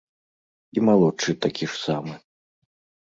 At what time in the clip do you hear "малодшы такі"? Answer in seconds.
0.87-1.65